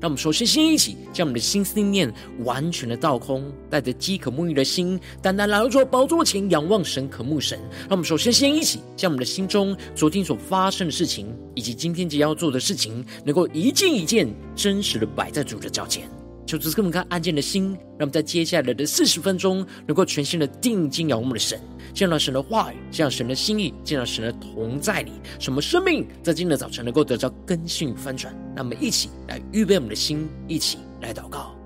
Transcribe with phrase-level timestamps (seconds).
[0.00, 2.10] 让我们首先先一起将我们的心思念
[2.44, 7.58] 完全的倒空，带着饥渴沐浴的心，单单来到主宝座前，仰望神，渴慕神。
[7.80, 14.26] 让我们首先先一起将我们的心中昨天所发生的事情，以及今天即将要做的事情，能够一件一件
[14.56, 16.19] 真实的摆在主的脚前。
[16.50, 21.60] 求主赐我们安静的心，让我们在接下来的四十分钟，能够全心的定睛仰望我们的神，
[21.94, 28.34] 见到神的话语，见到神的心意，见到神的同在里，什么生命在今天的早晨能够得到更新与翻转。
[28.56, 31.59] 让我们一起来预备我们的心，一起来祷告。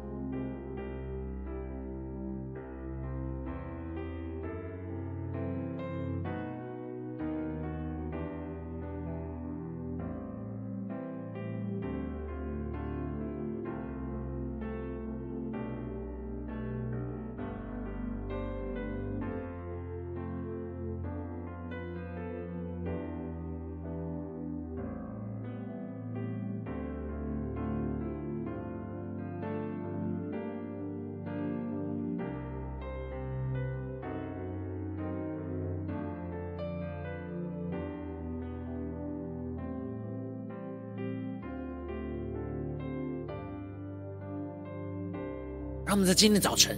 [45.94, 46.76] 让我们在今天早晨，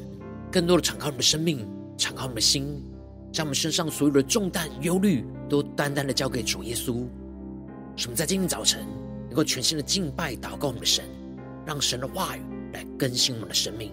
[0.52, 2.82] 更多的敞开我们的生命，敞开我们的心，
[3.32, 7.06] 将我们身上所有的重担、忧虑，都单单的交给主耶稣。
[7.96, 8.86] 使我们在今天早晨，
[9.28, 11.02] 能够全新的敬拜、祷告我们的神，
[11.64, 12.42] 让神的话语
[12.74, 13.90] 来更新我们的生命。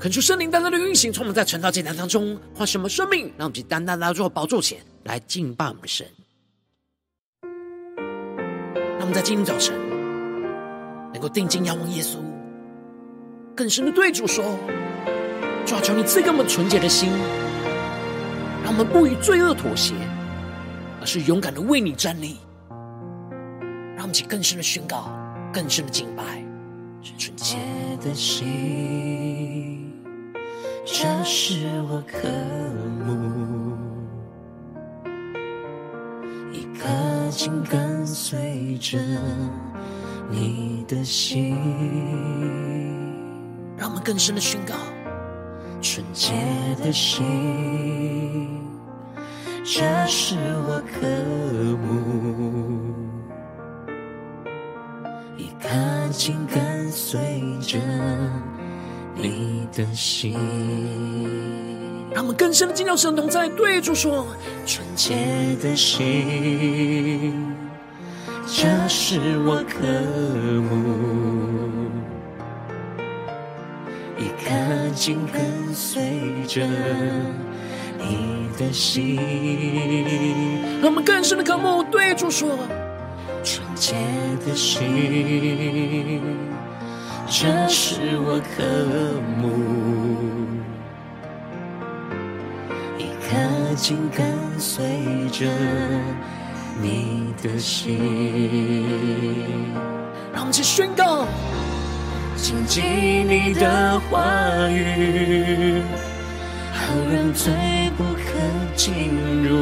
[0.00, 6.06] 恳求圣灵单单的运行，从我们在晨祷祭坛当中换什么生命，让我们去单单来到宝座前来敬拜我们的神。
[8.98, 9.78] 让我们在今天早晨
[11.12, 12.16] 能够定睛仰望耶稣，
[13.54, 14.42] 更深的对主说：
[15.66, 17.10] 主啊，求你赐给我们纯洁的心，
[18.64, 19.92] 让我们不与罪恶妥协，
[20.98, 22.38] 而是勇敢的为你站立。
[23.94, 25.12] 让我们起更深的宣告，
[25.52, 26.42] 更深的敬拜，
[27.18, 27.58] 纯洁
[28.00, 29.89] 的心。
[30.84, 32.28] 这是我渴
[33.04, 33.76] 慕，
[36.52, 38.98] 一颗心跟随着
[40.30, 41.56] 你的心。
[43.76, 44.74] 让我们更深的宣告：
[45.80, 46.32] 纯洁
[46.82, 47.22] 的心，
[49.62, 50.36] 这是
[50.66, 51.06] 我渴
[51.76, 52.94] 慕，
[55.36, 55.68] 一颗
[56.10, 57.18] 心跟随
[57.60, 57.78] 着。
[59.22, 60.34] 你的心，
[62.12, 64.26] 让我们更深的进入神同在，对主说：
[64.66, 65.14] 纯洁
[65.62, 67.54] 的心，
[68.46, 69.78] 这是我渴
[70.68, 70.70] 慕，
[74.18, 74.50] 一颗
[74.94, 76.02] 心跟随
[76.48, 76.66] 着
[77.98, 79.16] 你的心。
[80.80, 82.58] 让我们更深的渴慕，对主说：
[83.44, 83.94] 纯洁
[84.46, 86.22] 的心。
[87.32, 88.64] 这是我渴
[89.38, 89.46] 慕，
[92.98, 94.26] 一颗紧跟
[94.58, 94.84] 随
[95.30, 95.46] 着
[96.82, 98.00] 你的心。
[100.32, 101.24] 让我们一起宣告：
[102.36, 105.84] 谨记你的话语，
[106.72, 106.80] 好
[107.12, 107.54] 让罪
[107.96, 108.20] 不可
[108.74, 108.92] 进
[109.44, 109.54] 入，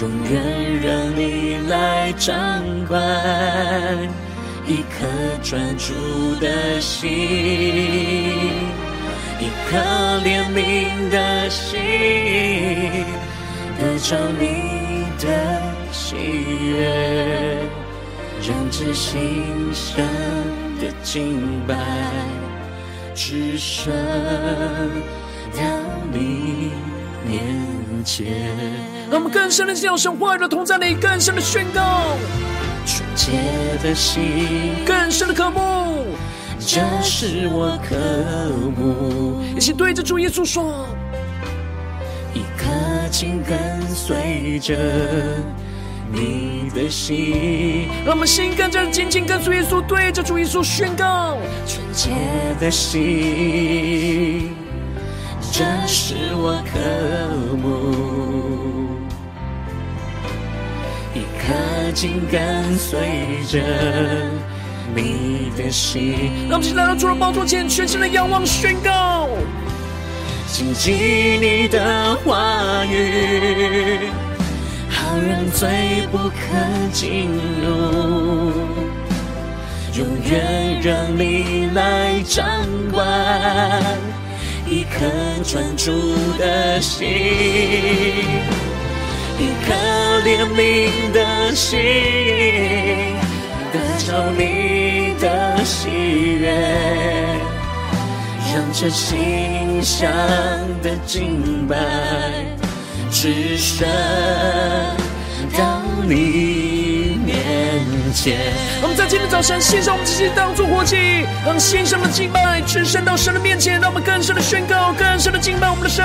[0.00, 2.34] 永远让你来掌
[2.88, 4.23] 管。
[4.94, 5.08] 一颗
[5.42, 5.92] 专注
[6.36, 7.10] 的心，
[9.40, 9.76] 一颗
[10.24, 11.80] 怜悯的心，
[13.76, 15.60] 得着你的
[15.90, 17.58] 喜悦，
[18.46, 19.42] 让这心
[19.74, 20.06] 声
[20.80, 21.74] 的敬拜，
[23.16, 23.92] 只剩
[25.56, 25.60] 到
[26.12, 26.70] 你
[27.26, 27.42] 面
[28.04, 28.26] 前。
[29.10, 32.16] 让我们更深的进入神话语的同在里，更深的宣告。
[32.86, 33.32] 纯洁
[33.82, 36.04] 的心，更深的渴慕，
[36.58, 37.96] 这是我渴
[38.76, 39.42] 慕。
[39.56, 40.86] 一起对着主耶稣说，
[42.34, 42.68] 一颗
[43.10, 44.76] 心跟随着
[46.12, 47.88] 你的心。
[48.04, 52.10] 让我们心跟着紧紧跟随耶稣，对着主耶稣宣告，纯洁
[52.60, 54.54] 的心，
[55.52, 56.78] 这是我渴
[57.56, 58.33] 慕。
[61.94, 62.98] 紧跟随
[63.48, 63.60] 着
[64.96, 69.28] 你的心，让我们来到主的宝座前，全心的仰望宣告，
[70.48, 74.10] 谨记你的话语，
[74.90, 76.34] 好让罪不可
[76.92, 77.30] 进
[77.62, 78.52] 入，
[79.96, 82.44] 永远让你来掌
[82.92, 83.06] 管，
[84.68, 85.06] 一颗
[85.44, 85.92] 专注
[86.38, 87.06] 的心。
[89.38, 89.72] 一颗
[90.24, 91.78] 怜悯的心，
[93.72, 95.88] 得着你的喜
[96.38, 96.50] 悦，
[98.54, 100.08] 让这心香
[100.82, 101.76] 的敬拜
[103.10, 103.88] 只升
[105.56, 107.34] 到你面
[108.14, 108.52] 前。
[108.82, 116.04] 我们在今天早晨献上我们自己当作活祭，让馨香的敬拜只升到神的面前，让我们更深的宣告，更深的敬拜我们的神。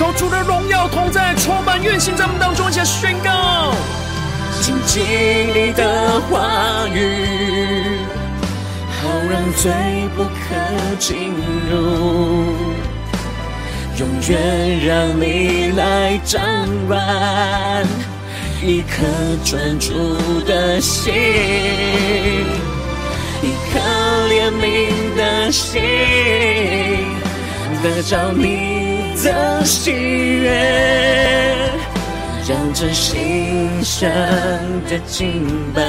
[0.00, 3.74] 求主的荣耀同在，充满运行在我们当中，一起宣告：
[4.62, 5.02] 紧记
[5.54, 7.98] 你的话语，
[8.96, 9.70] 好让罪
[10.16, 10.56] 不可
[10.98, 11.34] 进
[11.70, 11.74] 入，
[13.98, 16.40] 永远让你来掌
[16.88, 17.84] 管，
[18.62, 19.04] 一颗
[19.44, 21.12] 专注的心，
[23.42, 23.78] 一颗
[24.30, 25.82] 怜悯的心，
[27.82, 28.79] 得着你
[29.22, 30.50] 的喜悦，
[32.48, 34.10] 让这馨香
[34.88, 35.82] 的敬拜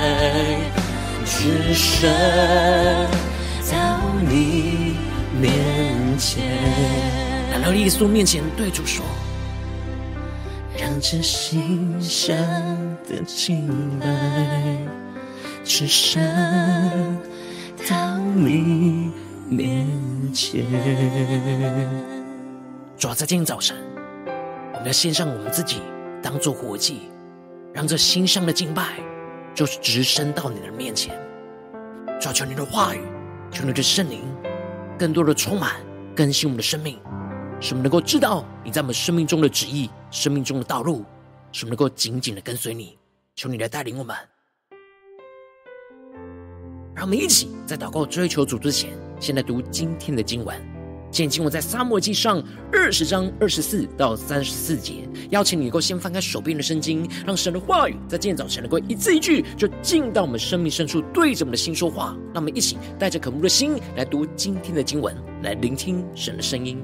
[1.26, 2.12] 只升
[3.72, 4.98] 到你
[5.40, 6.44] 面前。
[7.54, 9.06] 来到耶稣面前，对主说：
[10.78, 12.36] 让这馨香
[13.08, 13.66] 的敬
[14.00, 14.08] 拜
[15.64, 16.22] 只升
[17.90, 19.10] 到你
[19.48, 19.88] 面
[20.34, 20.66] 前。
[23.02, 23.76] 主要在今天早晨，
[24.76, 25.82] 我们要献上我们自己，
[26.22, 27.10] 当做活祭，
[27.74, 29.00] 让这心上的敬拜
[29.56, 31.20] 就是直升到你的面前。
[32.20, 33.02] 主要求你的话语，
[33.52, 34.22] 求你的圣灵，
[35.00, 35.78] 更多的充满
[36.16, 37.00] 更新我们的生命，
[37.60, 41.04] 使我们能够知道你在我们生命中的旨意，生命中的道路，
[41.52, 43.00] 使我们能够紧紧的跟随你。
[43.34, 44.16] 求你来带领我们，
[46.94, 50.71] 让我们一起在祷告追求主之前，先来读今天的经文。
[51.12, 52.42] 现今我在沙漠记上
[52.72, 62.16] 二十章二十四到三十四节，邀请你能够先翻开手边的圣经，让神的话语在今天早晨能够一字一句就进到我们生命深处，对着我们的心说话。
[62.34, 65.14] 让我们一起带着渴慕的心来读今天的经文，
[65.44, 66.82] 来聆听神的声音。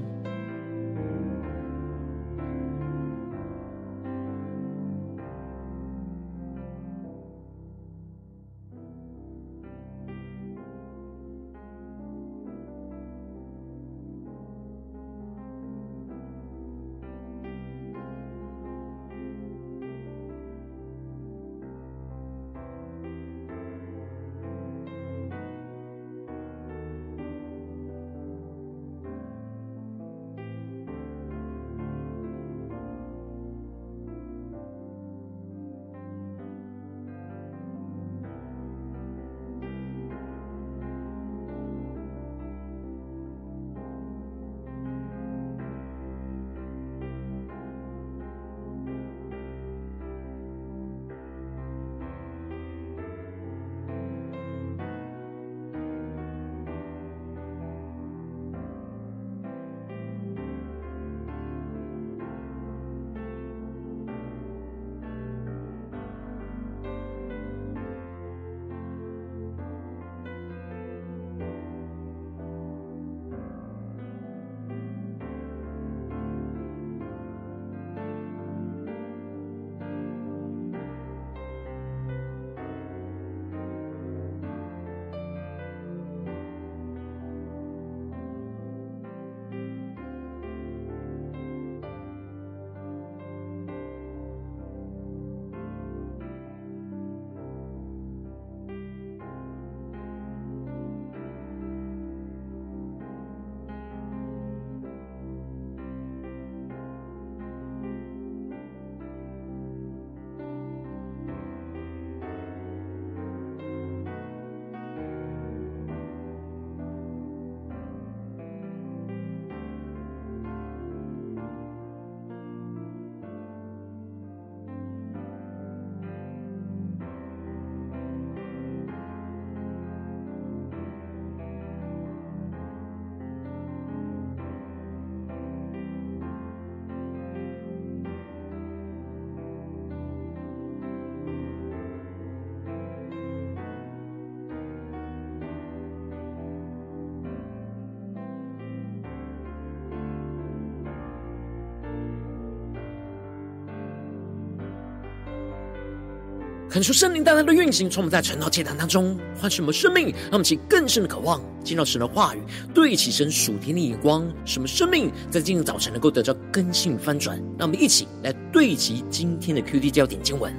[156.77, 162.39] 恳求圣灵大大的运行，从我们在晨祷祭坛当中唤醒我们生命，让我们起更深的渴望，进到神的话语，
[162.71, 167.35] 对齐神属天的眼光，什么生命在今天早晨能够得到更新翻转。
[167.57, 170.53] 让我们一起来对齐今天的 QD 焦点经文，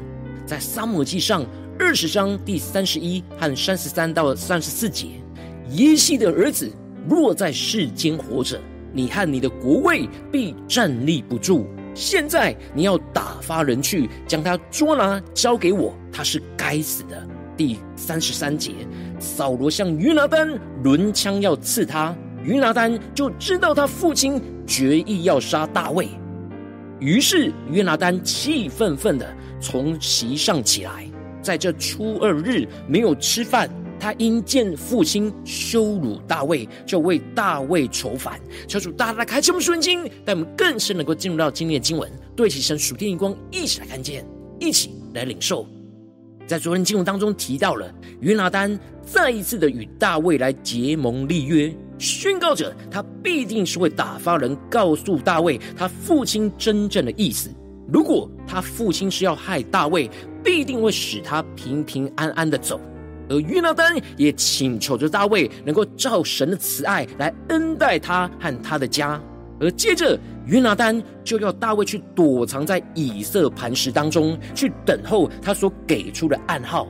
[0.44, 1.46] 在撒母记上
[1.78, 5.06] 二十章第三十一和三十三到三十四节：
[5.70, 6.68] 耶西的儿子
[7.08, 8.60] 若在世间活着，
[8.92, 11.64] 你和你的国位必站立不住。
[11.94, 17.26] 现在你要打发人去，将他捉拿交给我，他是该死的。
[17.56, 18.72] 第三十三节，
[19.18, 20.46] 扫罗向约拿单
[20.84, 22.14] 抡枪要刺他，
[22.44, 26.06] 约拿单就知道他父亲决意要杀大卫，
[27.00, 29.26] 于是约拿单气愤愤的
[29.58, 33.66] 从席上起来，在这初二日没有吃饭。
[33.98, 38.40] 他因见父亲羞辱大卫，就为大卫愁烦。
[38.66, 44.26] 求主大大开启我们属灵经，带我们更深能够进入到今天的经文，对齐神属天的光，一起来看见，
[44.60, 45.66] 一起来领受。
[46.46, 57.50] 在昨天经文当中提到了约拿单再一次的与大卫来结盟立约，宣告着他必定是会打发人告诉大卫他父亲真正的意思。
[57.92, 60.10] 如果他父亲是要害大卫，
[60.42, 62.80] 必定会使他平平安安的走。
[63.28, 69.20] 而约拿单也请求着大卫能够照神的慈爱来恩待他和他的家，
[69.60, 76.88] 而接着约拿单就要大卫去躲藏在以色磐石当中，去等候他所给出的暗号。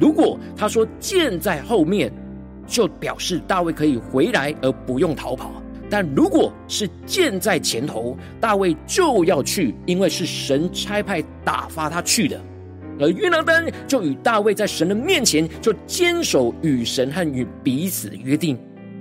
[0.00, 2.12] 如果他说箭在后面，
[2.66, 5.50] 就表示大卫可以回来而不用逃跑；
[5.88, 12.40] 但如果是箭在前头，大卫就要去，因为是神差派打发他去的。
[12.98, 18.58] 而约拿单就与大卫在神的面前就坚守与神和与彼此的约定，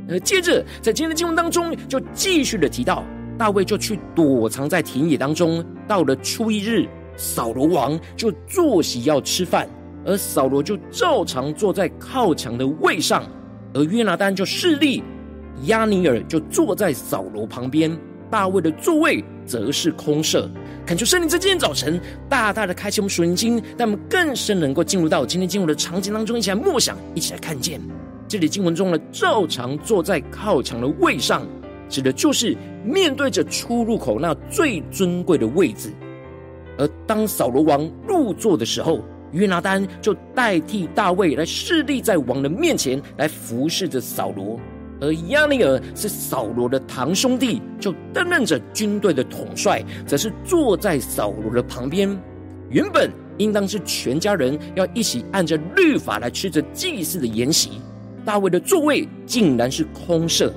[0.09, 3.03] 而接着在今天的经文当中就继续的提到，
[3.37, 5.63] 大卫就去躲藏在田野当中。
[5.87, 9.67] 到了初一日，扫罗王就坐席要吃饭，
[10.05, 13.23] 而扫罗就照常坐在靠墙的位上，
[13.73, 15.03] 而约拿单就势立，
[15.65, 17.95] 亚尼尔就坐在扫罗旁边，
[18.29, 20.49] 大卫的座位则是空设。
[20.85, 21.99] 恳求圣灵在今天早晨
[22.29, 27.81] 大大的开启我们属灵经，让我们更深能够进入到今天经文的场景当中，一起来默想，一起来看见。
[28.27, 31.41] 这里经文中的照常坐在靠墙的位上，
[31.89, 35.91] 指的就是面对着出入口那最尊贵的位置。
[36.77, 44.59] 而当扫罗王入座的时候，约拿单就代替大卫来侍立在王的面前，来服侍着扫罗。
[45.01, 52.17] 而押尼珥是扫罗的堂兄弟，就担任着军队的统帅，则是坐在扫罗的旁边。
[52.69, 57.81] 原本应当是全家人要一起按着律法来吃着祭祀的筵席，
[58.23, 60.53] 大卫的座位竟然是空设。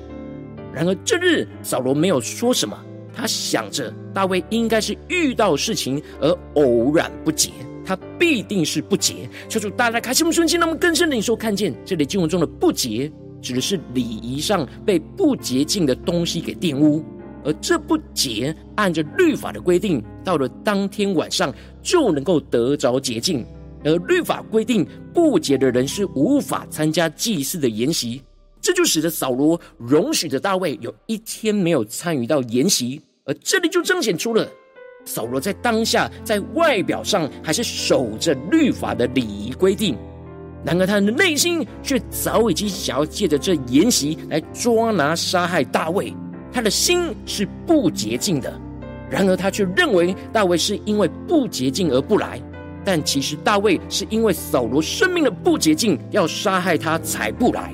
[0.72, 2.78] 然而这日扫罗没有说什么，
[3.14, 7.50] 他想着大卫应该是遇到事情而偶然不洁，
[7.84, 9.28] 他必定是不洁。
[9.48, 13.10] 求主大家开启我们顺心，让我们更深的领受看见这里经文中的不洁。
[13.40, 17.04] 指的是礼仪上被不洁净的东西给玷污，
[17.44, 23.44] 而这不洁按着律法的规定，到了当天晚上就能够得着洁净。
[23.84, 28.20] 而律法规定不洁的人是无法参加祭祀的筵席，
[28.60, 34.46] 这就使得扫罗容许着大卫有一天没有参与到筵席，而这里就彰显出了
[35.04, 39.96] 扫罗在当下在外表上还是守着律法的礼仪规定。
[40.64, 46.12] 然而，他的内心却早已经想要借着这筵席来捉拿杀害大卫。
[46.52, 48.52] 他的心是不洁净的。
[49.08, 52.42] 然而，他却认为大卫是因为不洁净而不来。
[52.84, 57.72] 但其实，大卫是因为扫罗生命的不洁净，要杀害他才不来。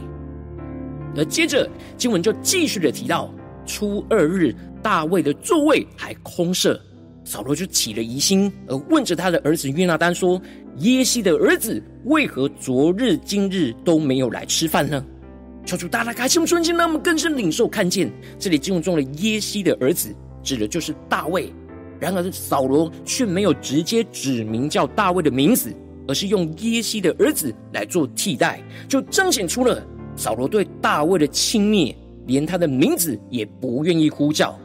[1.16, 3.32] 而接着经文就继续的提到，
[3.64, 6.78] 初二日大卫的座位还空设，
[7.24, 10.40] 扫罗就起了疑心，而问着他的儿子约拿单说。
[10.78, 15.04] 耶西的儿子为何昨日今日都没有来吃饭呢？
[15.64, 21.52] 求主大大开启我们瞬间，让我们更深领受看见这里经文中的耶西的儿子，指的就是大卫。
[22.00, 25.72] 然而扫罗却没有直接指名叫大卫的名字，
[26.08, 29.80] 而是用耶西的儿子来做替代，就彰显出了
[30.16, 31.94] 扫罗对大卫的轻蔑，
[32.26, 34.58] 连他的名字也不愿意呼叫，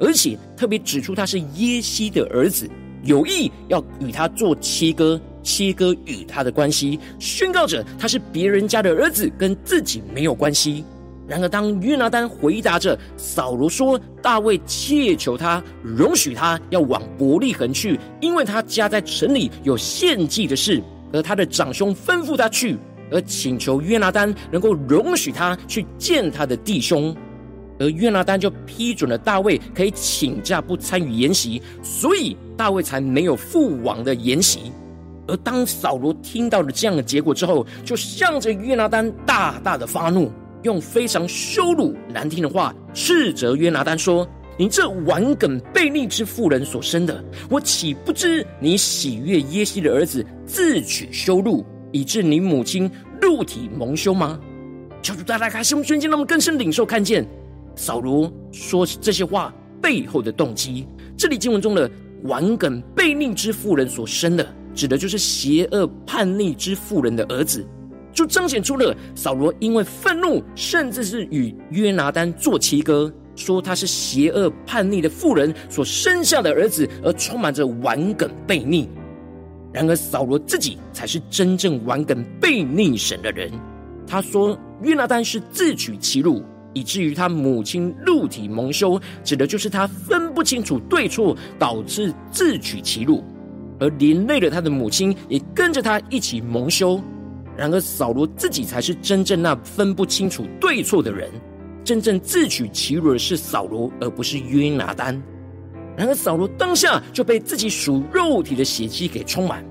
[0.00, 2.68] 而且特别指出他是耶西的儿子，
[3.04, 5.18] 有意要与他做切割。
[5.42, 10.84] 切割与他的关系，宣告着他是别人家的儿子，跟自己没有关系。
[11.28, 20.82] 然而，当约拿单回答着扫罗说：“大卫切求他容许他要往伯利恒去，因为他家在城里有献祭的事。”
[21.12, 22.76] 而他的长兄吩咐他去，
[23.10, 27.14] 而请求约拿单能够容许他去见他的弟兄。
[27.78, 34.72] 而约拿单就批准了大卫可以请假不参与筵席，所以大卫才没有赴王的筵席。
[35.28, 40.30] 而当扫罗听到了这样的结果之后，就向着约拿单大大的发怒，
[40.62, 54.38] 用非常羞辱难听的话斥责约拿单说：“你这顽梗悖逆之妇人所生的，我岂不知你喜悦耶西的儿子自取羞辱，以致你母亲肉体蒙羞吗？”
[55.02, 57.26] 求主大大开示我们，瞬间让我们更深领受看见
[57.74, 60.86] 扫罗说这些话背后的动机。
[61.16, 61.90] 这里经文中的
[62.24, 67.66] 顽梗悖逆之妇人所生的，指的就是邪恶叛逆之妇人的儿子，
[68.12, 78.88] 就彰显出了扫罗因为愤怒，甚至是与约拿单做七哥，说他是邪恶叛逆的妇人所生下的儿子，而充满着顽梗悖逆。
[79.72, 83.50] 然而扫罗自己才是真正顽梗悖逆神的人。
[84.06, 86.42] 他说约拿单是自取其辱，
[86.74, 93.24] 以至于他母亲肉体蒙羞，指的就是他分不清楚对错，导致自取其辱，
[93.82, 97.00] 而连累了他的母亲也跟着他一起蒙羞。
[97.56, 101.28] 然而扫罗自己才是真正那分不清楚对错的人，
[101.84, 105.20] 真正自取其辱的是扫罗，而不是约拿单。
[105.96, 109.62] 然而扫罗当下就被自己属肉体的血气给充满。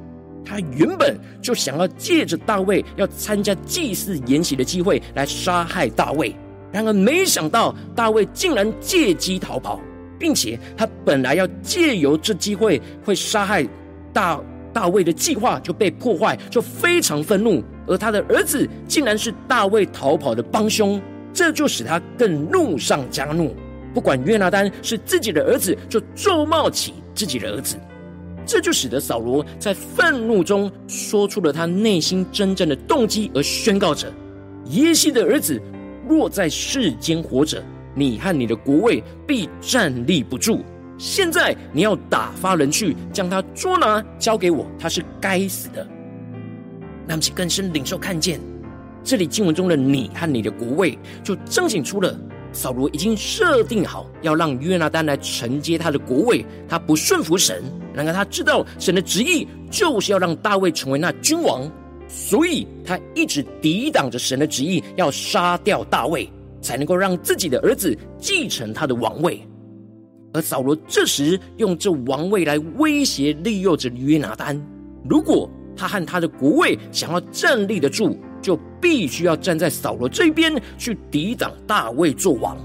[0.43, 6.35] 他原本就想要借着大卫要参加祭祀筵席的机会来杀害大卫，
[6.71, 9.79] 然而没想到大卫竟然借机逃跑，
[10.19, 13.67] 并且他本来要借由这机会会杀害
[14.13, 14.39] 大
[14.73, 17.63] 大卫的计划就被破坏，就非常愤怒。
[17.87, 21.01] 而他的儿子竟然是大卫逃跑的帮凶，
[21.33, 23.55] 这就使他更怒上加怒。
[23.93, 27.75] 不管约拿单是自己的儿子，就咒骂起自己的儿子。
[28.45, 34.11] 这就使得扫罗在愤怒中说出了他内心真正的动机，而宣告着：
[34.65, 35.61] 耶西的儿子
[36.07, 40.63] 若在世间活着，你和你的国位必站立不住。
[41.01, 45.85] 现在你要打发人去将他捉拿，交给我，他是该死的。
[47.07, 48.39] 让其更深领受看见，
[49.03, 52.15] 这里经文中的“你和你的国位”，就彰显出了。
[52.53, 57.63] 扫罗已经设定好要让约拿单来承接他的国位，他不顺服神，
[57.95, 61.67] 然而他知道神的旨意就是要让大卫成为那君王，
[62.07, 69.41] 所以他一直抵挡着神的旨意，要杀掉大卫，才能够让自己的儿子继承他的王位。
[70.33, 74.59] 而扫罗这时用这王位来威胁利诱着约拿单，
[75.09, 82.57] 如果他和他的国位想要站立得住，就必须要站在扫罗这边去抵挡大卫做王，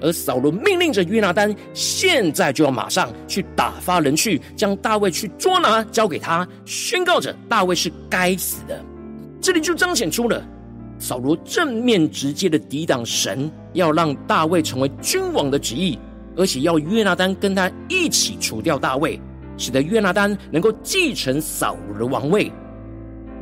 [0.00, 8.78] 而扫罗命令着约拿单，现在就要马上去打发人去将大卫去捉拿，交给他，宣告着大卫是该死的。
[9.40, 10.42] 这里就彰显出了
[10.98, 15.98] 扫罗正面直接的抵挡神要让大卫成为君王的旨意，
[16.36, 19.20] 而且要约拿单跟他一起除掉大卫，
[19.56, 22.50] 使得约拿单能够继承扫罗的王位。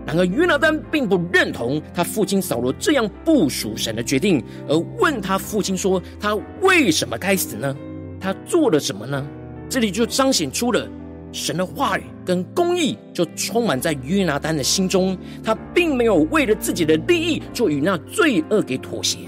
[0.04, 7.74] 然而约拿单并不认同他父亲扫罗这样不属神的决定，而问他父亲说：“他为什么该死呢？
[8.20, 9.24] 他做了什么呢？”
[9.70, 10.86] 这里就彰显出了
[11.30, 15.16] 神的话语跟公义，就充满在约拿单的心中。
[15.42, 19.18] 他并没有为了自己的利益就与那罪恶给妥协，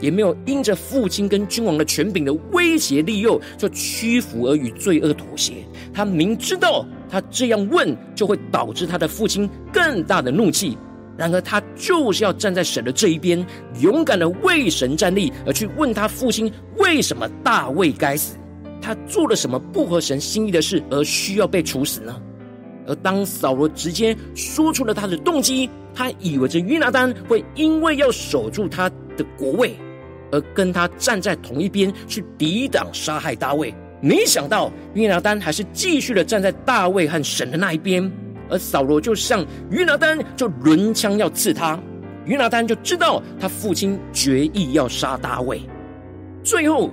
[0.00, 5.54] 也没有因着父亲跟君王的权柄的威胁利诱就屈服而与罪恶妥协。
[5.92, 6.84] 他明知道。
[7.12, 10.78] 他这样问，就会导致他的父亲更大的怒气。
[11.16, 13.44] 然而，他就是要站在神的这一边，
[13.80, 18.36] 勇敢的为神站立，而去问他父亲：为什么大卫该死？
[18.80, 22.16] 他做了什么不合神心意的事，而需要被处死呢？
[22.86, 29.74] 而当扫罗直接说出了他的动机，他以为这约拿单会因为要守住他的国位，
[30.32, 33.74] 而跟他站在同一边，去抵挡杀害大卫。
[34.00, 38.10] 没想到约拿单还是继续的站在大卫和神的那一边，
[38.48, 41.78] 而扫罗就向约拿单就抡枪要刺他，
[42.24, 45.60] 约拿单就知道他父亲决意要杀大卫。
[46.42, 46.90] 最后，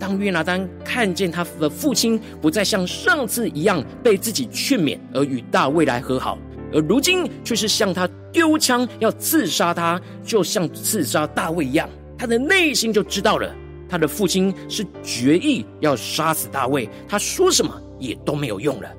[0.00, 6.36] 当约拿单看见他的父亲不再像上次一样被自己劝勉而与大卫来和好，
[6.72, 11.88] 而如今却是向他丢枪要刺杀他，就像刺杀大卫一样，
[12.18, 13.54] 他的内心就知道了。
[13.88, 18.90] 他的父亲是决意要杀死大卫，他说什么也都没有用了。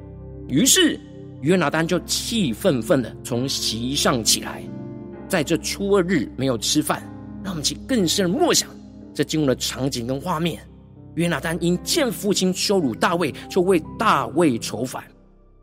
[0.48, 1.00] 于是
[1.42, 4.64] 约拿单就气愤愤的从席上起来，
[5.28, 7.04] 在这初二日没有吃饭。
[7.44, 8.68] 让我们去更深的默想
[9.14, 10.60] 这进入的场景跟画面。
[11.16, 15.04] 约拿单因见父亲羞辱大卫，就为大卫愁烦。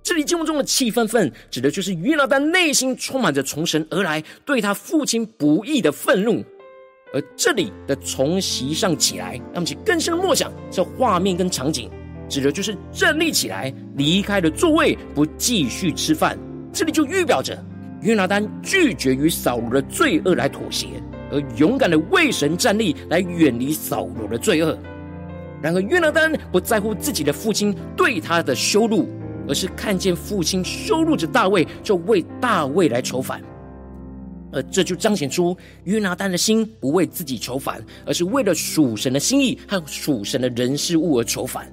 [0.03, 6.45] 这里经文中的气愤愤，指的就是约拿单内心充满着从神而来对他父亲不义的愤怒。
[7.17, 11.91] 而这里的从席上起来，让我们去更深默想这画面跟场景，
[12.29, 16.39] 指的就是站立起来，离开了座位，不继续吃饭，
[16.75, 17.59] 这里就预表着
[18.03, 20.89] 约拿单拒绝与扫罗的罪恶来妥协，
[21.33, 24.79] 而勇敢的为神站立，来远离扫罗的罪恶。
[25.63, 29.09] 然而约拿单不在乎自己的父亲对他的羞辱，
[29.49, 33.41] 而是看见父亲羞辱着大卫，就为大卫来求反。
[34.53, 41.67] 而这就彰显出约拿单的心不为自己求反，而是为了属神的心意和属神的人事物而求反。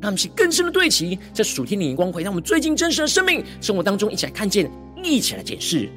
[0.00, 4.70] 让我们去更深的对齐，在属天的眼光回到我们最近真实的生命生活当中，一起来看见，
[5.02, 5.88] 一起来检视。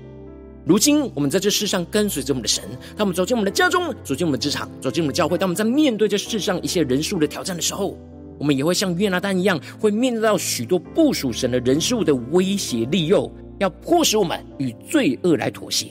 [0.65, 2.63] 如今我们在这世上跟随着我们的神，
[2.95, 7.97] 当我们走进我们的家中，走进我们的职场，走进我们的教会，当我们在面对这世上一些人数的挑战的时候，
[8.37, 13.29] 我们也会像约拿单一样，会面对到许多不属神的人事物的威胁利诱，
[13.59, 15.87] 要迫使我们与罪恶来妥协。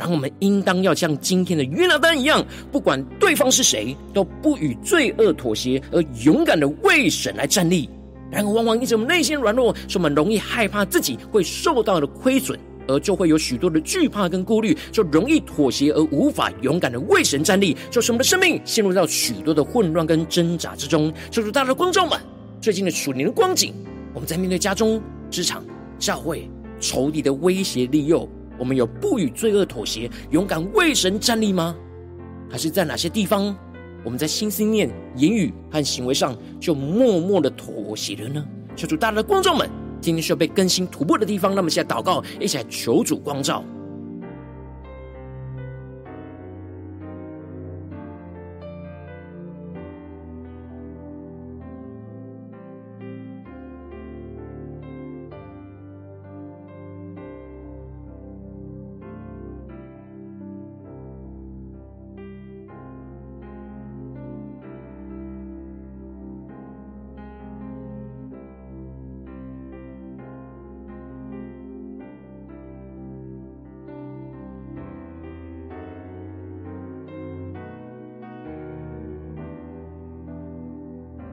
[0.00, 7.86] 然后我们应当要像今天的约拿单一样，不管对方是谁，都不与罪恶妥协，而勇敢的为神来站立。
[8.30, 12.58] 然而，往往因着我们内心软弱，使我们容易害怕自己会受到的亏损，
[12.88, 21.12] 而就会有许多的惧怕跟顾虑，就容易妥协而无法勇敢的为神站立，就使我们的生命陷入到许多的混乱跟挣扎之中。
[21.30, 22.18] 就是大家的观众们，
[22.58, 23.74] 最近的属灵的光景，
[24.14, 24.98] 我们在面对家中、
[25.30, 25.62] 职场、
[25.98, 26.48] 教会、
[26.80, 28.26] 仇敌的威胁利诱。
[28.60, 31.74] 我们有不与罪恶妥协，勇敢为神站立吗？
[32.50, 33.56] 还是在哪些地方，
[34.04, 38.44] 我们在心、思念、言语和行为上就默默的妥协了呢？
[38.76, 39.66] 求主，大家的观众们，
[39.98, 43.64] 今天需要被更新突破的地方，那么现在祷告，一起来求主光照。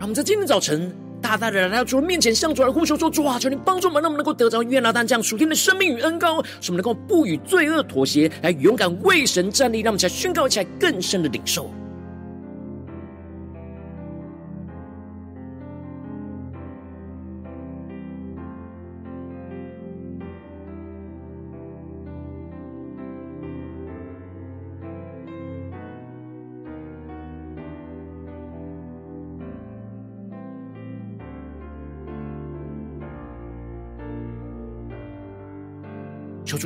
[0.08, 0.90] 我们在今天早晨，
[1.22, 9.82] 大大的来到主的面前，向主来呼求说：“主啊，求你帮助我们，让我们能够得着约拿单这样属天的生命与恩膏，使我们能够不与罪恶妥协，来勇敢为神站立。
[9.82, 11.70] 让我们一起来宣告，起来更深的领受。”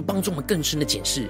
[0.02, 1.30] 帮助我们更深的检视，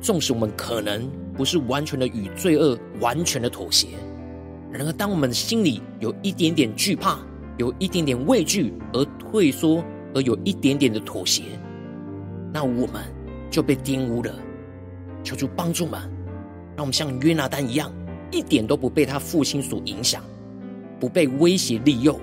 [0.00, 3.88] 纵使我们可能不是完全的与罪恶完全的妥协，
[4.72, 7.18] 然而当我们心里有一点点惧怕，
[7.56, 11.42] 有一点点畏惧而退缩，而有一点点的妥协，
[12.52, 13.02] 那我们
[13.50, 14.34] 就被玷污了。
[15.24, 16.00] 求主帮助我们，
[16.76, 17.92] 让我们像约拿丹一样，
[18.30, 20.22] 一点都不被他父亲所影响，
[21.00, 22.18] 不被威胁利诱，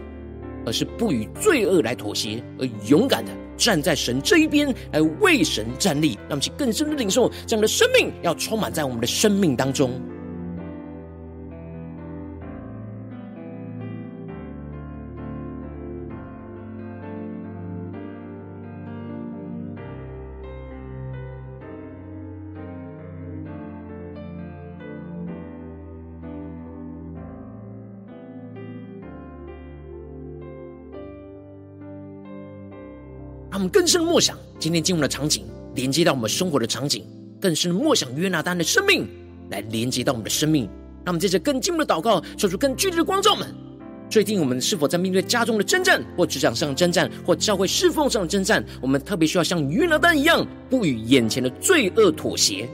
[0.66, 3.32] 而是不与罪恶来妥协，而勇敢的。
[3.58, 9.92] 站在神这一边来为神站立，让其更深的领受这样的生命，要充满在我们的生命当中。
[33.56, 37.06] 让我们更深默想今天经文的场景，连接到我们生活的场景，
[37.40, 39.08] 更深默想约拿单的生命，
[39.50, 40.66] 来连接到我们的生命。
[41.06, 43.48] 让我们接着更进一步的祷告，说出更具体的光照们。
[44.10, 48.62] 最近我们是否在面对家中的征战，或职场上的征战，或教会侍奉上的征战？
[48.82, 52.68] 我们特别需要像约拿单一样，不与眼前的罪恶妥协，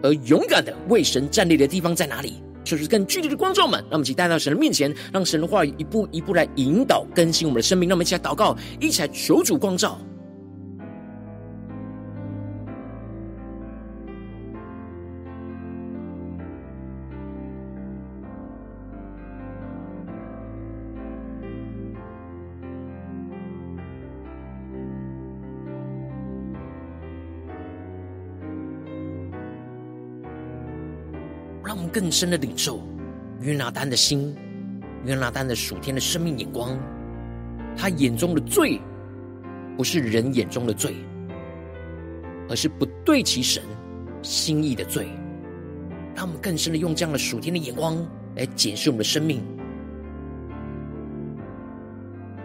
[0.00, 2.34] 而勇敢的为神站立的地方在哪里？
[2.64, 3.80] 说出更具体的光照们。
[3.90, 7.88] 让我们一起带到神的面前，让神的话语一步一步来引导更新我们的生命。
[7.88, 9.98] 让我们一起来祷告，一起来求主光照。
[31.70, 32.82] 让我们更深的领受
[33.42, 34.34] 约拿单的心，
[35.04, 36.76] 约拿单的属天的生命眼光，
[37.76, 38.80] 他眼中的罪，
[39.76, 40.96] 不是人眼中的罪，
[42.48, 43.62] 而是不对其神
[44.20, 45.10] 心意的罪。
[46.16, 48.04] 让我们更深的用这样的属天的眼光
[48.34, 49.40] 来检视我们的生命，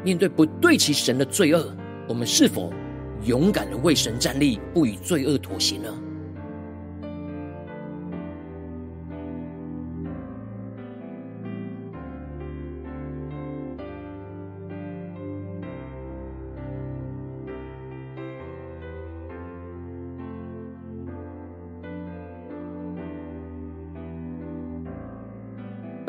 [0.04, 1.76] 面对不对其神的罪恶，
[2.08, 2.72] 我们是否
[3.24, 5.92] 勇敢的为神站立，不与罪恶妥协呢？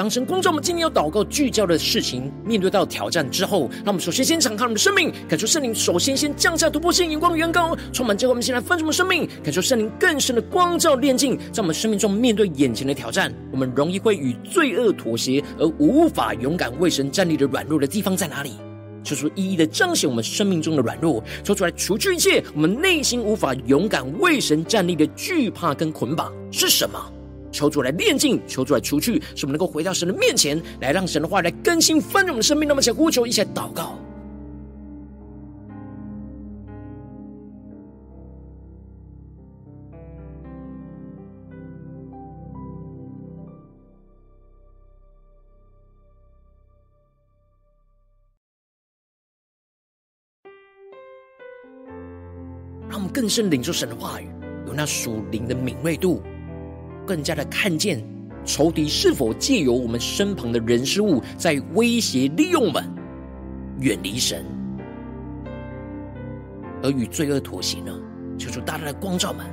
[0.06, 18.52] 当神光照我们今天要祷告聚焦的事情，面对到挑战之后，让我们首先先敞开我们的生命，感受圣灵首先先降下突破性眼光的远高，充满之后，我们先来分什么生命，感受圣灵更深的光照炼净，在我们生命中面对眼前的挑战，我们容易会与罪恶妥协而无法勇敢为神站立的软弱的地方在哪里？
[19.02, 26.96] 求主一一的彰显我们生命中的软弱，说出来除去一切我们内心无法勇敢为神站立的惧怕跟捆绑是什么？
[27.56, 32.68] 求主来炼净，求主来除去，使我们能够回到神的面前，来让神的话来更新翻转我们的生命。
[32.68, 33.98] 那么，想呼求，一起来祷告，
[52.86, 54.28] 让我们更深领受神的话语，
[54.66, 56.20] 有那属灵的敏锐度。
[57.06, 58.02] 更加的看见
[58.44, 62.84] 仇敌是否借由我们身旁的人事物，在威胁利用我们，
[63.80, 64.44] 远离神，
[66.82, 67.92] 而与罪恶妥协呢？
[68.36, 69.46] 求主大大的光照们。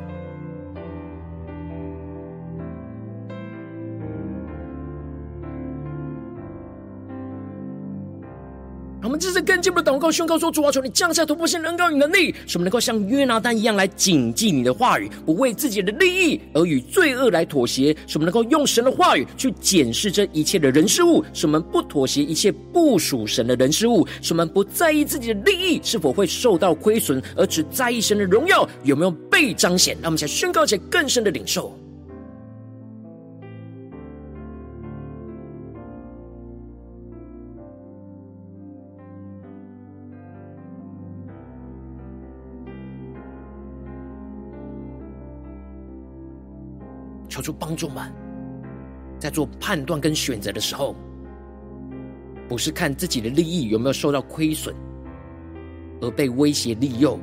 [9.13, 17.95] 我们这次更进一步的祷告宣告说：主啊，求你降下突破性恩膏与能力，使我们能够像约拿单一样来谨记你的话语，不为自己的利益而与罪恶来妥协。
[18.07, 29.95] 使我们能够用神的话语去检视这一切的人事物，使我们不妥协一切不属神的人事物，使我们不在意自己的利益是否会受到亏损，而只在意神的荣耀有没有被彰显。
[30.01, 31.77] 让我们先宣告且更深的领受。
[47.33, 48.13] 求主帮助们，
[49.17, 50.95] 在做判断跟选择的时候，
[52.47, 54.75] 不是看自己的利益有没有受到亏损，
[55.99, 57.19] 而被威胁利诱，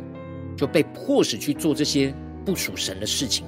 [0.57, 2.13] 就被迫使去做这些
[2.45, 3.47] 不属神的事情。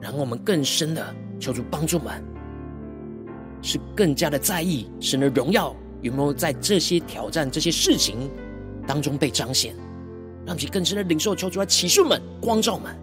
[0.00, 2.24] 然后我们更深的求主帮助们，
[3.60, 8.30] 是更加的在意神的荣耀有没有在这些挑战、这些事情
[8.86, 9.76] 当中被彰显，
[10.46, 11.36] 让其更深的领受。
[11.36, 12.96] 求主来启示们、光照们。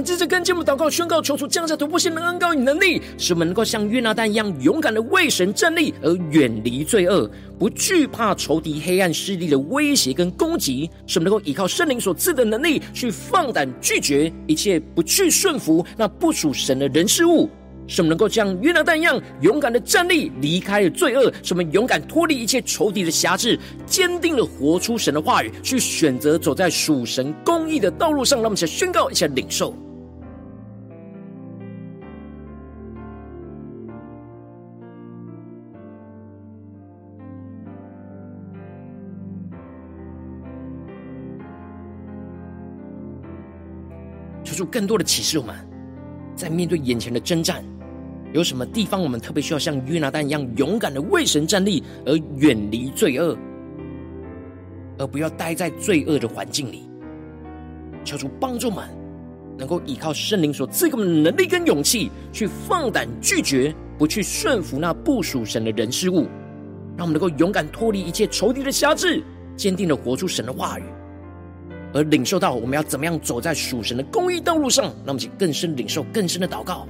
[0.00, 17.50] 们接着跟进我们祷告宣告，求主降下突破性的恩膏与能力，使我们能够像约拿单一样勇敢的为神站立，而远离罪恶，不惧怕仇敌黑暗势力的威胁跟攻击，使我们能够依靠圣灵所赐的能力，去放胆拒绝一切不去顺服那不属神的人事物，
[17.86, 28.38] 使我们能够像约拿单一样勇敢的站立，离开了罪恶，使我们勇敢脱离一切仇敌的辖制，坚定的活出神的话语，去选择走在属神公义的道路上。
[28.38, 29.76] 让我们先宣告一下领受。
[44.60, 45.56] 求出更多的启示，我们
[46.36, 47.64] 在面对眼前的征战，
[48.34, 53.34] 有什么地方我们特别需要像约拿单一样勇敢的为神站立，而远离罪恶，
[54.98, 56.90] 而不要待在罪恶的环境里。
[58.04, 58.84] 求主帮助我们，
[59.56, 66.28] 能够依靠圣灵所赐给我们的能力跟勇气，去放胆拒绝，不去顺服那不属神的人事物，
[66.98, 69.22] 让我们能够勇敢脱离一切仇敌的辖制，
[69.56, 70.82] 坚定的活出神的话语。
[71.92, 76.86] 而领受到我们要怎么样走在属神的公义道路上，那么请更深领受更深的祷告。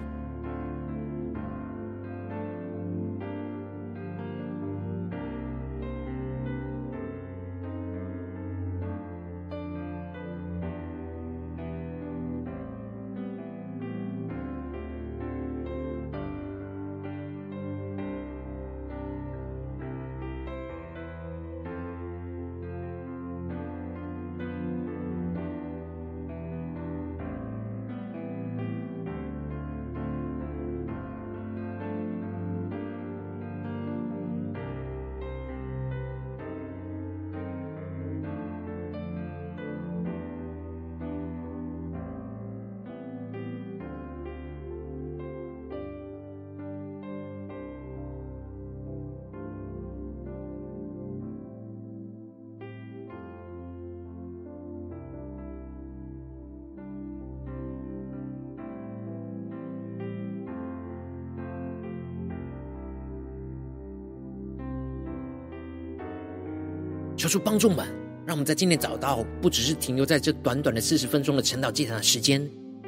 [67.31, 67.87] 主帮助我们，
[68.27, 72.41] 让我们在今天找到不只是停留在这短短的四十分钟的晨祷祭坛的时间，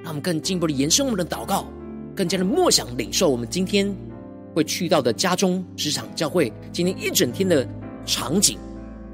[0.03, 1.69] 让我们更进一步的延伸我们的祷告，
[2.13, 3.95] 更加的默想领受我们今天
[4.53, 7.65] 会去到的家中、职场、教会，今天一整天的
[8.05, 8.59] 场景。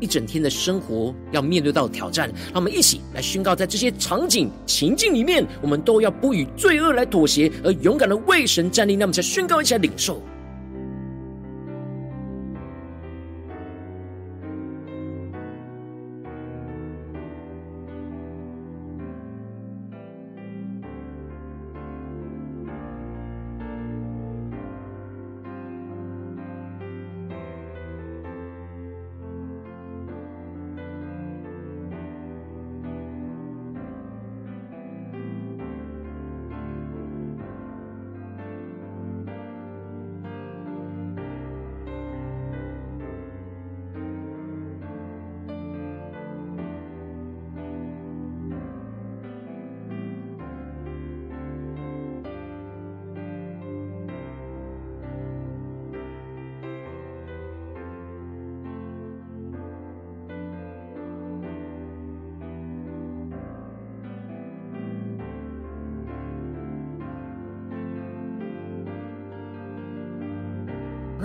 [0.00, 8.94] 一整天的生活要面对到挑战，让我们一起来宣告，在这些场景情境里面，我们都要不与罪恶来妥协，而勇敢的为神站立。
[8.94, 10.22] 那么，再宣告一下领受。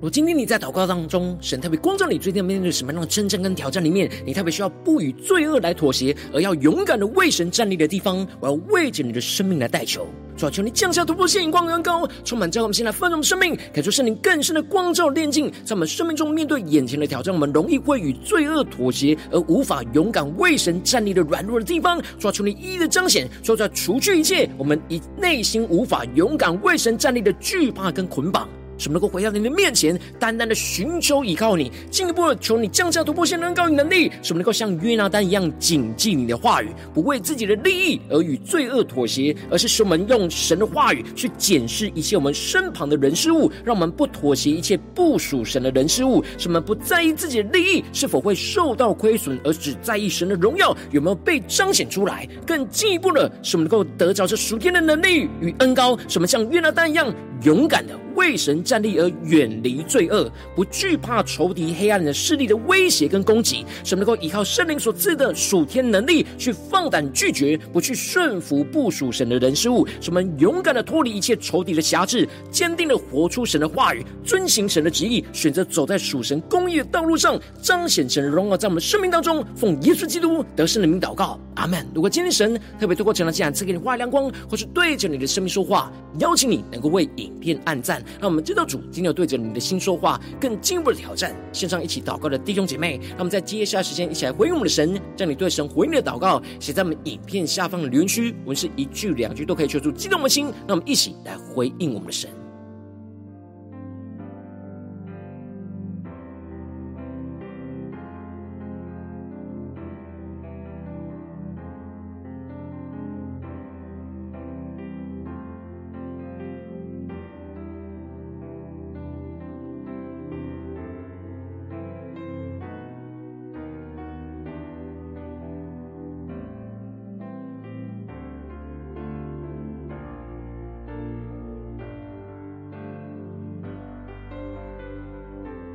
[0.00, 10.06] 如今天你在祷告当中，神特别光照你，最近面对什么样的征战跟挑战里面，你特别需要不与罪恶来妥协，而要勇敢的为神站立的地方，我要为着你的生命来代求。
[10.38, 22.00] 主啊，求你降下突破性光恩膏，充满在我们现在丰盛的生命，感受圣灵更深的光照炼净，在我们生命中面对眼前的挑战，我们容易会与罪恶妥协，而无法勇敢为神站立的软弱的地方。
[22.18, 28.48] 主啊，求你一一的彰显，说要除去一切我们以内心无法勇敢为神站立的惧怕跟捆绑。
[28.80, 52.26] 什么能够回到你的面前，单单的寻求依靠你，进一步的求你降下突破性能高与能力，什么能够像约拿单一样谨记你的话语，不为自己的利益而与罪恶妥协，而是使我们用神的话语去检视一切我们身旁的人事物，让我们不妥协一切不属神的人事物，使我们不在意自己的利益是否会受到亏损，而只在意神的荣耀有没有被彰显出来。
[52.46, 57.12] 更进一步的，使我们能够得着这属天的能力与恩膏，使我们像约拿单一样
[57.42, 57.94] 勇敢的。
[58.20, 79.42] 为神站立而远离罪恶，不惧怕仇敌黑暗的势力的威胁跟攻击，使能够依靠圣灵所赐的属天能力，去放胆拒绝，不去顺服不属神的人事物，使我们勇敢的脱离一切仇敌的辖制，坚定的活出神的话语，遵行神的旨意，选择走在属神公义的道路上，彰显神的荣耀在我们生命当中。
[79.56, 81.86] 奉耶稣基督得胜的名祷告，阿门。
[81.94, 88.02] 如果今天神特别透过这样的讲坛赐给你话语亮光，或是对着你的生命说话，邀请你能够为影片按赞。
[88.18, 91.34] 让我们知道主今天要对着你的心说话，更进一步的挑战。
[91.52, 100.46] 线上一起祷告的弟兄姐妹，让我们在接下来时间一起来回应我们的神，将你对神回应的祷告写在我们影片下方的留言区，文是一句两句都可以求助激动我们的心。
[100.66, 102.39] 让我们一起来回应我们的神。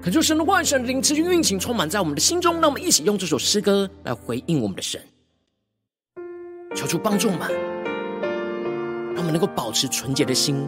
[0.06, 2.62] 恳求神的万、神灵持续运行，充满在我们的心中。
[2.62, 5.02] 让我们一起用这首诗歌来回应我们的神，
[6.76, 7.52] 求主帮助我们，
[9.16, 10.68] 让我们能够保持纯洁的心。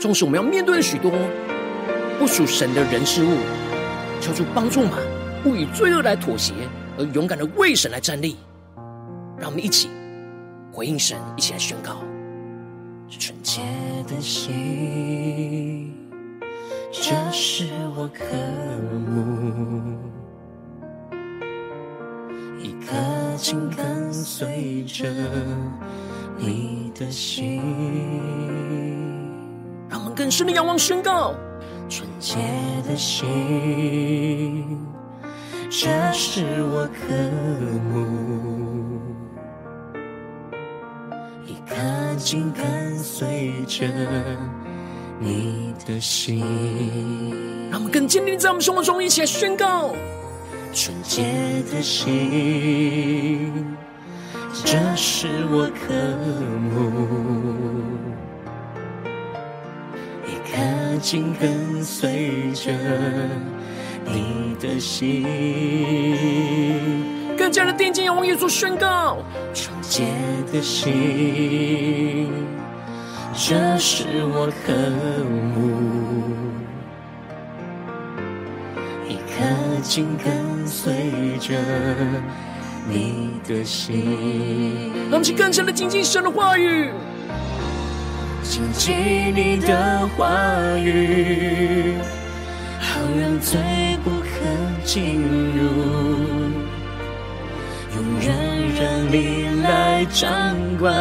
[0.00, 1.12] 纵使我们要面对许多
[2.18, 3.36] 不属神的人事物，
[4.20, 4.94] 求主帮助我们，
[5.44, 6.52] 不以罪恶来妥协，
[6.98, 8.36] 而勇敢的为神来站立。
[9.38, 9.88] 让我们一起
[10.72, 11.98] 回应神，一起来宣告：
[13.08, 13.62] 纯洁
[14.08, 15.94] 的心。
[16.90, 17.66] 这是
[17.96, 18.24] 我渴
[19.06, 19.98] 慕，
[22.58, 22.96] 一颗
[23.36, 25.06] 紧跟随着
[26.38, 27.60] 你的心。
[29.88, 31.34] 让我们更深的仰望宣告：
[31.90, 32.38] 纯洁
[32.86, 34.78] 的心，
[35.70, 37.14] 这是我渴
[37.92, 38.06] 慕，
[41.46, 43.86] 一颗紧跟随着。
[45.20, 46.40] 你的心，
[47.70, 49.92] 让我们更坚定在我们生活中一起来宣告：
[50.72, 51.24] 纯洁
[51.72, 53.52] 的心，
[54.64, 55.92] 这是我渴
[56.70, 56.70] 慕，
[60.24, 62.72] 一颗紧跟随着
[64.04, 65.26] 你的心，
[67.36, 69.18] 更加的定睛仰望耶稣宣告：
[69.52, 70.04] 纯洁
[70.52, 72.30] 的心。
[73.40, 74.72] 这是我渴
[75.54, 75.70] 慕，
[79.08, 81.54] 一颗紧跟随着
[82.90, 84.90] 你的心。
[85.08, 86.90] 让我们更深的亲近神的话语，
[88.42, 90.28] 谨记你的话
[90.76, 91.94] 语，
[92.80, 93.60] 好让罪
[94.02, 94.26] 不可
[94.84, 95.22] 进
[95.56, 95.62] 入，
[97.94, 98.34] 永远
[98.74, 98.82] 让
[99.12, 100.28] 你来掌
[100.76, 100.92] 管。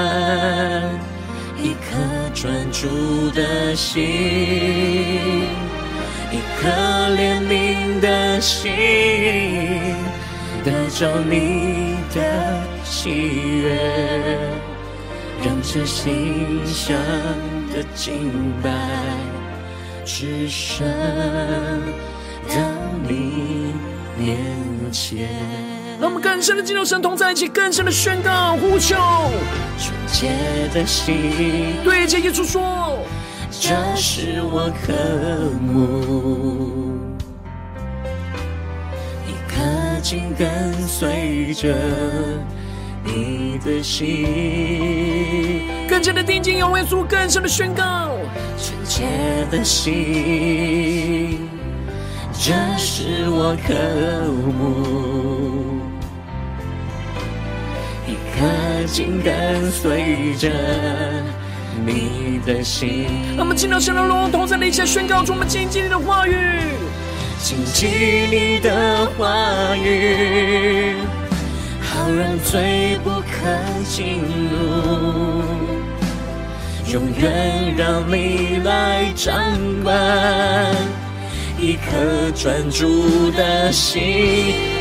[1.59, 1.97] 一颗
[2.39, 4.03] 专注的心，
[6.31, 6.69] 一颗
[7.15, 8.71] 怜悯的心，
[10.63, 13.09] 得着你的喜
[13.57, 13.75] 悦，
[15.43, 16.95] 让这心香
[17.73, 18.31] 的敬
[18.61, 18.69] 拜，
[20.05, 20.87] 只剩
[22.47, 22.55] 到
[23.07, 23.73] 你
[24.15, 24.37] 面
[24.91, 25.76] 前。
[25.99, 28.95] 让我们更深的进入神同在一起，更深的宣告呼求，
[29.79, 30.29] 纯洁
[30.71, 32.99] 的心，对着耶稣说，
[33.49, 34.93] 这是我渴
[35.59, 36.99] 慕，
[39.25, 41.75] 一颗紧跟随着
[43.03, 48.11] 你的心，更加的定睛仰望耶稣，更深的宣告，
[48.55, 49.03] 纯洁
[49.49, 51.39] 的心，
[52.33, 53.73] 这是我渴
[54.59, 55.36] 慕。
[58.87, 60.49] 紧跟随着
[61.85, 63.05] 你的心，
[63.37, 66.33] 我们进到神的荣同在，一起宣告出我们谨记你的话语，
[67.43, 67.87] 谨记
[68.31, 70.95] 你的话语，
[71.81, 73.25] 好让罪不可
[73.83, 74.21] 进
[74.51, 75.43] 入，
[76.93, 79.33] 永远让你来掌
[79.83, 79.95] 管，
[81.59, 84.01] 一颗专注的心，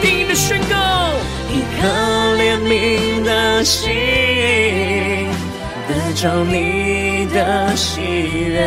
[0.00, 0.76] 定的宣告。
[1.56, 1.88] 一颗
[2.36, 3.88] 怜悯的心，
[5.88, 8.60] 得着你的喜悦，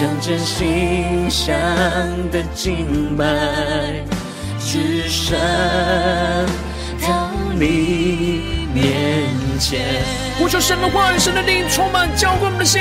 [0.00, 1.52] 让真心相
[2.30, 3.24] 的敬拜，
[4.60, 5.36] 只剩
[7.02, 9.26] 到你面
[9.58, 9.80] 前。
[10.38, 12.80] 呼求神的话语，神的灵充满浇灌我们的心。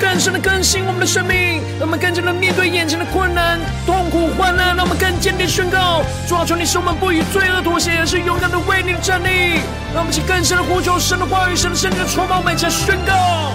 [0.00, 9.60] 更深的更新我们的生命，让我们更加的面对眼前的困难、痛苦、患难，让我们更坚定宣告：主啊，求你使我们不与罪恶妥协，而是勇敢的为你站立。
[9.94, 13.52] 让我们去更深的呼求神的话语，神的圣灵充满我们，一起宣告：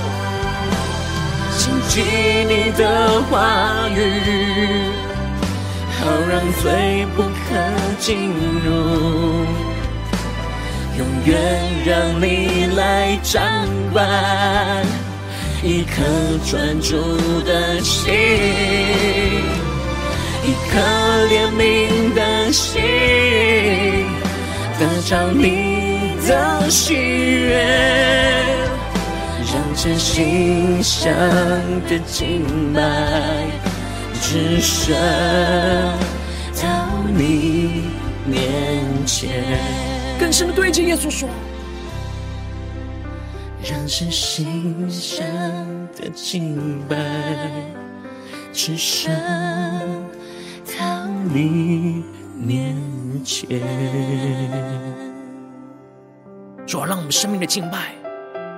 [1.58, 2.04] 紧紧
[2.50, 4.90] 你的话语，
[6.00, 7.56] 好让罪不可
[8.00, 8.34] 进
[8.66, 9.46] 入，
[10.98, 11.38] 永远
[11.86, 13.42] 让你来掌
[13.94, 15.11] 管。
[15.64, 16.02] 一颗
[16.50, 16.98] 专注
[17.42, 18.12] 的心，
[20.44, 20.80] 一颗
[21.30, 22.82] 怜悯的心，
[24.80, 27.64] 得着你的喜悦，
[29.54, 31.14] 让这馨香
[31.88, 32.44] 的敬
[32.74, 32.82] 拜，
[34.20, 34.96] 只剩
[36.60, 37.84] 到你
[38.26, 38.42] 面
[39.06, 39.30] 前。
[40.20, 41.30] 更深的对着耶稣说。
[43.72, 45.26] 让这馨香
[45.96, 46.98] 的敬拜，
[48.52, 49.10] 只剩
[50.78, 52.04] 到你
[52.36, 52.76] 面
[53.24, 53.48] 前。
[56.68, 57.94] 主要让我们生命的敬拜，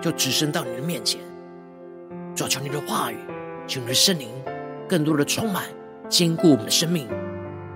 [0.02, 1.22] 就只剩到你的面前。
[2.36, 3.18] 主要求你的话语，
[3.68, 4.28] 求你的圣灵
[4.90, 5.66] 更多的充满、
[6.10, 7.08] 坚固我们的生命，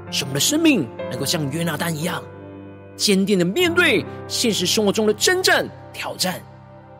[0.10, 2.24] 使我们的生命能够像约拿单一样，
[2.96, 6.42] 坚定的面对现实生活中的征战、挑战，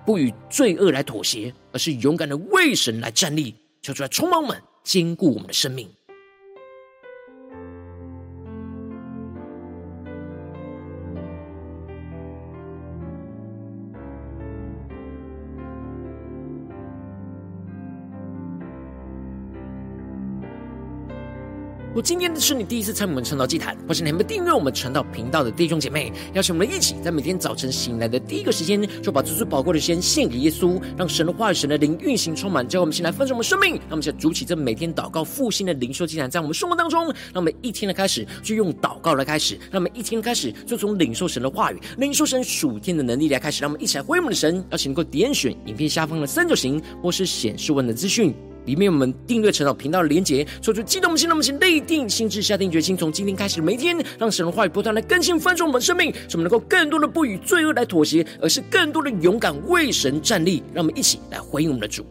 [0.08, 3.54] 不与罪恶来妥协，而是勇敢的为神来站立。
[3.82, 5.86] 求主来充满我们，坚固我们的生命。
[21.98, 33.72] 果今天是你第一次参与我们晨祷祭坛，或是你还没订阅我们晨祷频道的弟兄姐妹，邀请我们一起在每天早晨醒来的第一个时间，就把最最宝贵的时间献给耶稣，让神的话语、神的灵运行充满，叫我们先来分盛我们生命。
[33.72, 43.64] 让我们先来筑起这每天祷告复兴的灵修祭坛，在我们生活当中，让我们一天的开始就用祷告来开始，让我们一天开始就从领受神的话语、领受神属天的能力来开始。
[43.64, 48.36] 让我们一起来回应我们的神，邀请能够点选影片下方的三角形，或是显示文的资讯。
[48.68, 60.62] 里面我们订阅成长频道的连结，说出激动心，让我们先立定心智，下定决心，从今天开始每一天，让神的话语不断来更新翻转我们的生命，使我们能够更多的不与罪恶来妥协，而是更多的勇敢为神站立。
[60.74, 62.06] 让我们一起来回应我们的主。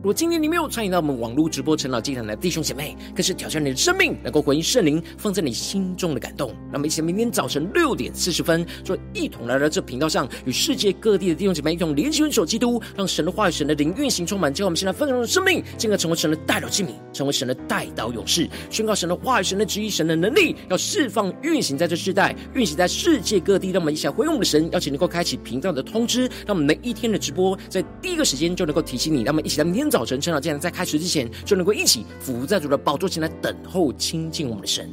[0.00, 6.54] 如果今天你没有参与到我们网络直播陈老祭坛的弟兄姐妹，更是挑战你的生命，能够回应圣灵放在你心中的感动。
[6.72, 14.50] 那么，一起明天早晨六点四十分，就一同来到这频道上，与世界各地的弟兄姐妹一同联系、元首基督，让神的话语、神的灵运行充满。
[14.54, 23.70] 叫我们现在分享的生命，进而成为神的代祷器皿，成为神的代祷勇士，宣告神的话语、神的旨意、神的能力，要释放、运行在这世代，运行在世界各地。
[23.70, 29.24] 让我们一起来回应我们的神，邀请能够开启频道的通知，让我们每一天的直播在第一个时间就能够提醒你。
[29.24, 29.89] 让我们一起来明天。
[29.90, 34.88] 早晨，晨祷祭坛在开始之前，就能够一起伏在主的宝座前来等候亲近我们的神。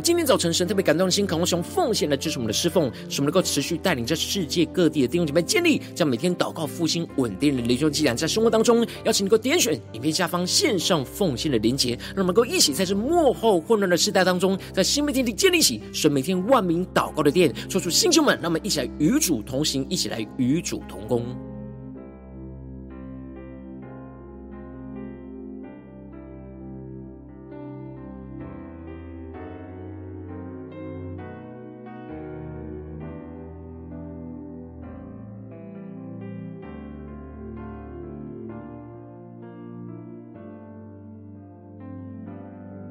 [0.00, 6.66] 今天早晨，神特别感动的心，渴望用奉献来支持我们的侍奉，使我们能够持续带领着世界各地的弟兄姐妹建立，将每天祷告。
[6.66, 17.22] 复兴稳定的灵修祭坛，在生活当中，邀请你能够点选影片下方线上奉献的连结，让我们能够一起在这幕后混乱的时代当中，在新媒体里建立起神每天万名祷告。
[17.22, 21.47] 的殿，说出星球们，让我们一起来与主同行，一起来与主同工。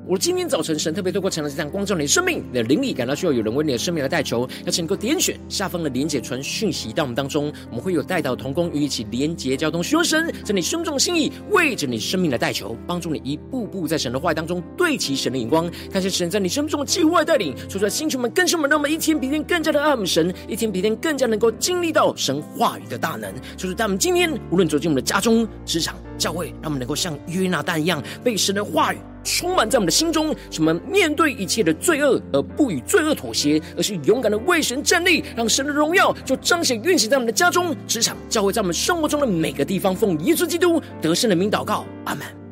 [0.09, 23.29] 我今天早晨，神特别透过晨祷祭坛光照你的生命，你的灵里感到需要有人为你的生命来代求，邀请你能够点选下方的连结传讯息到我们当中，我们会有代祷同工与一起连结交通，寻求神在你胸中心意，为着你生命来代求，帮助你一步步在神的话语当中对齐神的眼光，看见神在你生命中的计划带领，说出来星球们更新我们，让我们一天比一天更加的爱我们神，一天比一天更加能够经历到神话语的大能。
[23.57, 28.97] 就是在我们今天无论走进我们的家中、职场、教会，让我们能够像约拿单一样被神的话语。
[29.27, 39.93] 充满在我们的心中，什么面对一切的罪恶而不与罪恶妥协，而是勇敢的为神站立，让神的荣耀就彰显运行在我们的家中、职场、教会，在我们生活中的每个地方。
[39.93, 42.46] 奉耶稣基督得胜的名祷告，阿门。